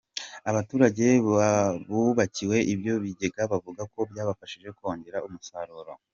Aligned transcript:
Abaturage 0.49 1.05
bubakiwe 1.89 2.57
ibyo 2.73 2.93
bigega 3.03 3.41
bavuga 3.51 3.81
ko 3.93 3.99
byabafashije 4.09 4.69
kongera 4.77 5.17
umusaruro. 5.27 5.91